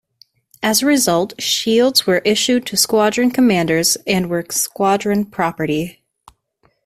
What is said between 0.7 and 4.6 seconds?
a result, shields were issued to Squadron Commanders and were